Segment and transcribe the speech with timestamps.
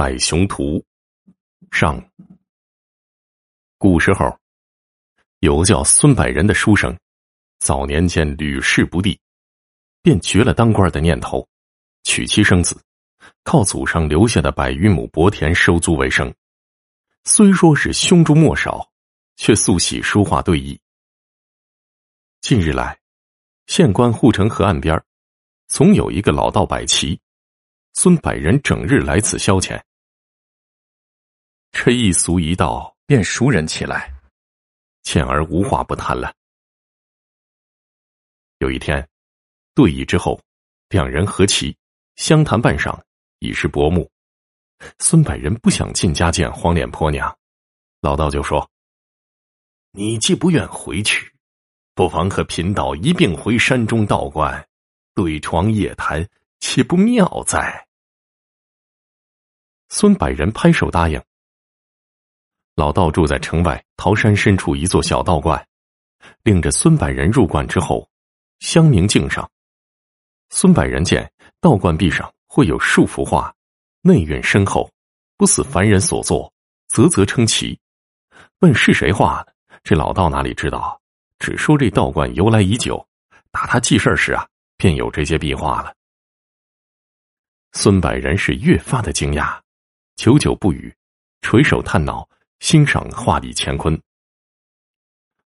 [0.00, 0.82] 百雄图
[1.70, 2.02] 上。
[3.76, 4.34] 古时候，
[5.40, 6.98] 有个叫孙百仁的书生，
[7.58, 9.20] 早年间屡试不第，
[10.00, 11.46] 便绝了当官的念头，
[12.04, 12.82] 娶妻生子，
[13.44, 16.34] 靠祖上留下的百余亩薄田收租为生。
[17.24, 18.90] 虽说是胸中墨少，
[19.36, 20.78] 却素喜书画对弈。
[22.40, 22.98] 近日来，
[23.66, 24.98] 县官护城河岸边，
[25.68, 27.20] 总有一个老道摆棋，
[27.92, 29.78] 孙百人整日来此消遣。
[31.82, 34.12] 这一俗一道便熟人起来，
[35.02, 36.30] 倩儿无话不谈了。
[38.58, 39.08] 有一天，
[39.74, 40.38] 对弈之后，
[40.90, 41.74] 两人和棋，
[42.16, 43.00] 相谈半晌，
[43.38, 44.06] 已是薄暮。
[44.98, 47.34] 孙百人不想进家见黄脸婆娘，
[48.02, 48.70] 老道就说
[49.92, 51.32] ：“你既不愿回去，
[51.94, 54.68] 不妨和贫道一并回山中道观，
[55.14, 56.28] 对床夜谈，
[56.58, 57.88] 岂不妙哉？”
[59.88, 61.18] 孙百人拍手答应。
[62.80, 65.62] 老道住在城外桃山深处一座小道观，
[66.44, 68.08] 领着孙百人入观之后，
[68.60, 69.46] 香明镜上，
[70.48, 73.54] 孙百人见道观壁上会有数幅画，
[74.00, 74.90] 内蕴深厚，
[75.36, 76.50] 不似凡人所作，
[76.88, 77.78] 啧啧称奇。
[78.60, 79.52] 问是谁画的？
[79.84, 80.98] 这老道哪里知道？
[81.38, 83.06] 只说这道观由来已久，
[83.50, 85.94] 打他记事时啊，便有这些壁画了。
[87.72, 89.60] 孙百人是越发的惊讶，
[90.16, 90.90] 久久不语，
[91.42, 92.26] 垂手叹脑。
[92.60, 94.00] 欣赏画里乾坤。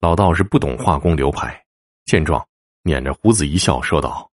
[0.00, 1.64] 老道是不懂画工流派，
[2.06, 2.44] 见状，
[2.82, 4.28] 捻着胡子一笑，说道：“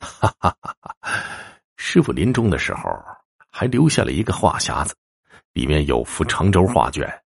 [0.00, 0.96] 哈哈哈哈
[1.76, 2.88] 师傅临终的时候
[3.50, 4.94] 还留下了一个画匣子，
[5.52, 7.22] 里面有幅长轴画卷，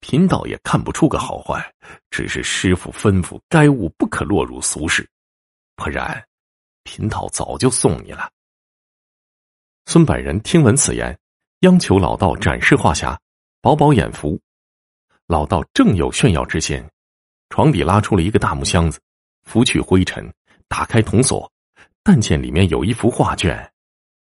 [0.00, 1.74] 贫道也看不出个好坏，
[2.10, 5.08] 只是师傅吩咐该物不可落入俗世，
[5.76, 6.26] 不然，
[6.82, 8.28] 贫道早就送你了。”
[9.86, 11.16] 孙百人听闻此言，
[11.60, 13.16] 央求老道展示画匣。
[13.60, 14.40] 饱饱眼福，
[15.26, 16.82] 老道正有炫耀之心，
[17.48, 19.00] 床底拉出了一个大木箱子，
[19.44, 20.32] 拂去灰尘，
[20.68, 21.50] 打开铜锁，
[22.02, 23.72] 但见里面有一幅画卷，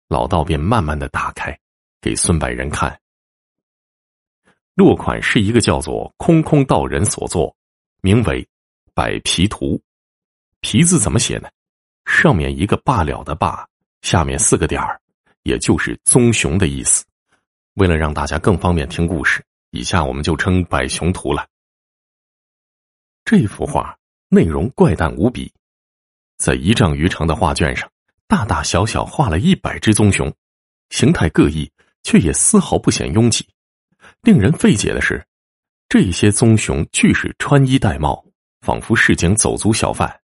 [0.08, 1.56] 老道便慢慢的打开，
[2.02, 3.00] 给孙百人看。
[4.74, 7.56] 落款是一个叫做空空道人所作，
[8.02, 8.44] 名为
[8.94, 9.75] 《百皮图》，
[10.62, 11.50] 皮字怎么写呢？
[12.06, 13.68] 上面一个罢了的罢，
[14.02, 15.00] 下面四个点儿，
[15.44, 17.06] 也就是棕熊的意思。
[17.79, 19.41] 为了让大家更方便听故事，
[19.72, 21.47] 以下我们就称《百熊图》了。
[23.23, 23.97] 这幅画
[24.28, 25.50] 内容怪诞无比，
[26.38, 27.90] 在一丈余长的画卷上，
[28.28, 30.29] 大大小小画了一百只棕熊，
[30.90, 31.72] 形态各异，
[32.03, 33.47] 却也丝毫不显拥挤。
[34.23, 35.25] 令人费解的是，
[35.88, 38.22] 这些棕熊俱是穿衣戴帽，
[38.59, 40.19] 仿佛市井走卒小贩。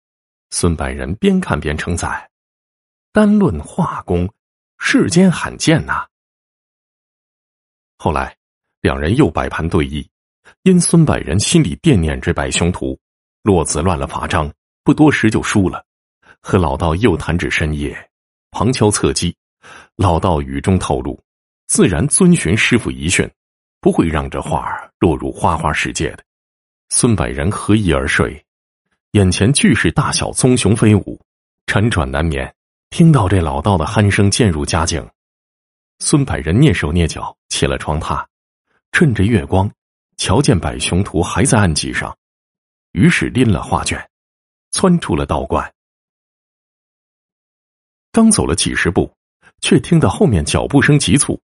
[0.52, 2.30] 孙百人边看边称赞
[3.12, 4.34] ：“单论画工，
[4.80, 6.08] 世间罕见呐！”
[8.04, 8.36] 后来，
[8.82, 10.04] 两人又摆盘对弈，
[10.64, 13.00] 因孙百人心里惦念这百凶图，
[13.44, 14.52] 落子乱了法章，
[14.84, 15.86] 不多时就输了。
[16.42, 17.96] 和老道又谈至深夜，
[18.50, 19.36] 旁敲侧击，
[19.98, 21.22] 老道语中透露，
[21.68, 23.30] 自然遵循师傅遗训，
[23.80, 26.24] 不会让这画儿落入花花世界的。
[26.90, 28.44] 孙百人合衣而睡，
[29.12, 31.22] 眼前俱是大小棕熊飞舞，
[31.68, 32.52] 辗转难眠。
[32.90, 35.08] 听到这老道的鼾声渐入佳境。
[36.04, 38.26] 孙百人蹑手蹑脚起了床榻，
[38.92, 39.72] 趁着月光，
[40.18, 42.18] 瞧见百雄图还在案几上，
[42.94, 44.10] 于是拎了画卷，
[44.72, 45.72] 窜出了道观。
[48.12, 49.14] 刚走了几十步，
[49.62, 51.40] 却听到后面脚步声急促，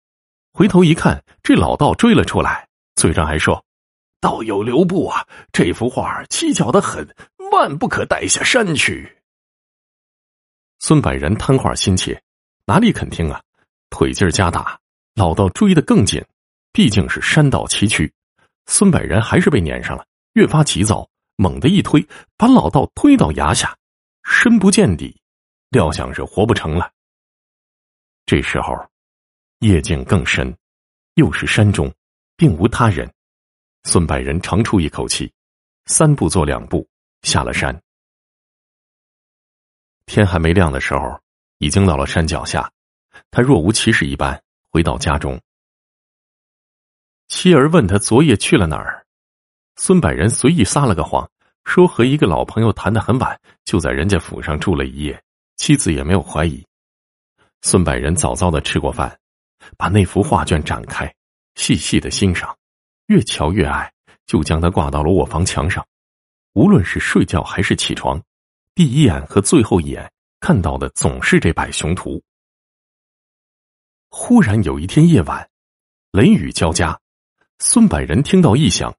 [0.53, 3.63] 回头一看，这老道追了出来，嘴上还说
[4.19, 7.07] ：“道友留步啊，这幅画蹊跷的很，
[7.51, 9.19] 万不可带下山去。”
[10.81, 12.19] 孙百人贪画心切，
[12.65, 13.39] 哪里肯听啊？
[13.89, 14.79] 腿劲儿加大，
[15.15, 16.23] 老道追得更紧。
[16.71, 18.11] 毕竟是山道崎岖，
[18.67, 23.75] 孙百仁还是被撵上了，越发急躁，猛地一推，把老道推到崖下，
[24.23, 25.19] 深不见底，
[25.69, 26.91] 料想是活不成了。
[28.27, 28.75] 这时候，
[29.59, 30.55] 夜静更深，
[31.15, 31.91] 又是山中，
[32.35, 33.11] 并无他人。
[33.85, 35.33] 孙百人长出一口气，
[35.85, 36.87] 三步做两步，
[37.23, 37.81] 下了山。
[40.05, 41.19] 天还没亮的时候，
[41.57, 42.71] 已经到了山脚下。
[43.31, 44.41] 他若无其事一般
[44.71, 45.39] 回到家中，
[47.27, 49.05] 妻儿问他昨夜去了哪儿，
[49.75, 51.29] 孙百仁随意撒了个谎，
[51.65, 55.23] 说和一个老朋友谈得很晚，就在人家府上住了一夜，
[55.57, 56.65] 妻子也没有怀疑。
[57.61, 59.17] 孙百仁早早的吃过饭，
[59.77, 61.13] 把那幅画卷展开，
[61.55, 62.55] 细细的欣赏，
[63.07, 63.91] 越瞧越爱，
[64.25, 65.85] 就将它挂到了卧房墙上。
[66.53, 68.21] 无论是睡觉还是起床，
[68.73, 70.09] 第一眼和最后一眼
[70.39, 72.21] 看到的总是这百雄图。
[74.19, 75.47] 忽然有一天夜晚，
[76.11, 76.99] 雷雨交加，
[77.59, 78.91] 孙百人听到异响，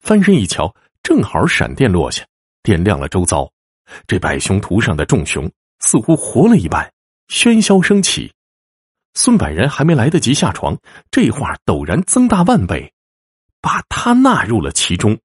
[0.00, 2.26] 翻身一瞧，正好闪电落下，
[2.60, 3.48] 点亮了周遭。
[4.08, 5.48] 这百熊图上的众熊
[5.78, 6.92] 似乎活了一般，
[7.28, 8.34] 喧嚣升起。
[9.14, 10.76] 孙百人还没来得及下床，
[11.08, 12.92] 这画陡然增大万倍，
[13.60, 15.16] 把他纳入了其中。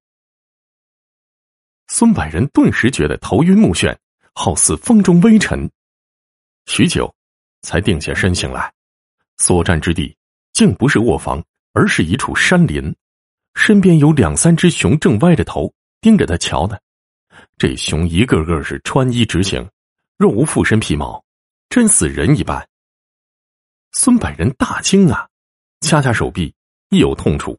[1.88, 3.98] 孙百人顿时觉得头晕目眩，
[4.32, 5.68] 好似风中微尘。
[6.66, 7.12] 许久，
[7.62, 8.72] 才定下身形来。
[9.40, 10.14] 所站之地
[10.52, 11.42] 竟不是卧房，
[11.72, 12.94] 而是一处山林。
[13.54, 15.72] 身边有两三只熊正歪着头
[16.02, 16.76] 盯着他瞧呢。
[17.56, 19.66] 这熊一个个是穿衣直行，
[20.18, 21.24] 若无附身皮毛，
[21.70, 22.68] 真似人一般。
[23.92, 25.26] 孙百人大惊啊，
[25.80, 26.54] 掐掐手臂，
[26.90, 27.58] 亦有痛楚，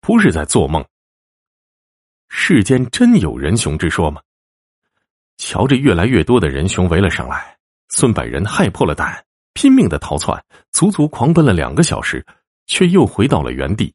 [0.00, 0.86] 不是在做梦。
[2.28, 4.22] 世间真有人熊之说吗？
[5.38, 7.58] 瞧着越来越多的人熊围了上来，
[7.88, 9.25] 孙百人害破了胆，
[9.56, 12.24] 拼命的逃窜，足足狂奔了两个小时，
[12.66, 13.92] 却又回到了原地。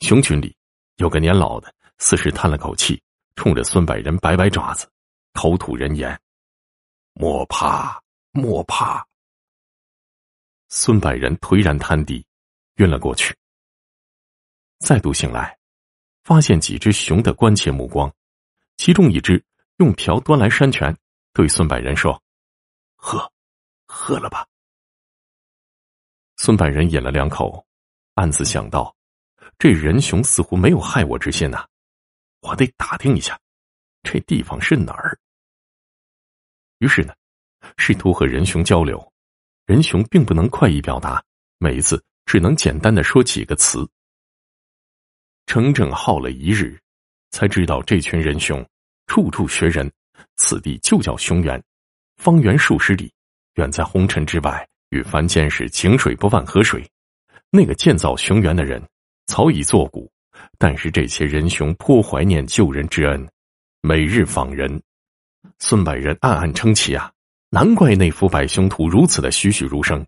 [0.00, 0.54] 熊群里
[0.96, 3.02] 有个年老的，似是叹了口气，
[3.34, 4.86] 冲着孙百人摆摆爪子，
[5.32, 6.20] 口吐人言
[7.14, 7.98] ：“莫怕，
[8.30, 9.02] 莫怕。”
[10.68, 12.26] 孙百人颓然瘫地，
[12.74, 13.34] 晕了过去。
[14.80, 15.58] 再度醒来，
[16.24, 18.12] 发现几只熊的关切目光，
[18.76, 19.42] 其中一只
[19.78, 20.94] 用瓢端来山泉，
[21.32, 22.22] 对孙百人说
[22.96, 23.32] ：“喝，
[23.86, 24.46] 喝了吧。”
[26.36, 27.64] 孙百人饮了两口，
[28.14, 28.94] 暗自想到：
[29.58, 31.66] 这人熊似乎没有害我之心呐，
[32.40, 33.40] 我得打听一下，
[34.02, 35.18] 这地方是哪儿。
[36.78, 37.14] 于是呢，
[37.78, 39.12] 试图和人熊交流。
[39.66, 41.24] 人熊并不能快意表达，
[41.56, 43.88] 每一次只能简单的说几个词。
[45.46, 46.78] 整整耗了一日，
[47.30, 48.62] 才知道这群人熊
[49.06, 49.90] 处处学人，
[50.36, 51.62] 此地就叫熊原，
[52.16, 53.10] 方圆数十里，
[53.54, 56.84] 远在红尘之外，与凡间是井水不犯河水。
[57.50, 58.82] 那个建造熊园的人
[59.26, 60.10] 早已作古，
[60.58, 63.28] 但是这些人熊颇怀念救人之恩，
[63.80, 64.82] 每日访人。
[65.58, 67.10] 孙百人暗暗称奇啊。
[67.50, 70.04] 难怪那幅百熊图如此的栩栩如生，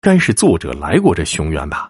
[0.00, 1.88] 该是作者来过这熊园吧。